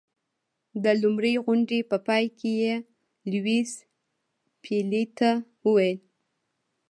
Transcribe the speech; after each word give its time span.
د 0.83 0.85
لومړۍ 1.01 1.35
غونډې 1.45 1.79
په 1.89 1.97
پای 2.07 2.25
کې 2.37 2.51
یې 2.61 2.75
لیویس 3.31 3.71
پیلي 4.63 5.03
ته 5.17 5.29
وویل. 5.65 5.99